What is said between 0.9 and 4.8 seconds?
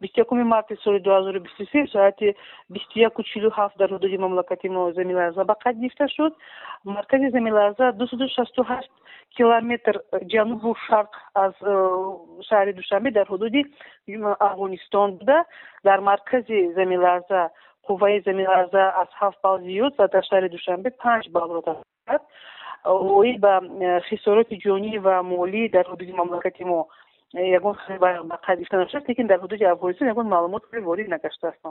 дуҳазору бисту се соати бисту яку чилу ҳафт дар ҳудуди мамлакати